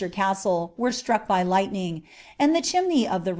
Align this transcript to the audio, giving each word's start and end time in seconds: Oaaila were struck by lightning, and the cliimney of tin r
Oaaila 0.01 0.71
were 0.77 0.91
struck 0.91 1.27
by 1.27 1.43
lightning, 1.43 2.01
and 2.39 2.55
the 2.55 2.61
cliimney 2.61 3.07
of 3.07 3.23
tin 3.23 3.27
r 3.27 3.29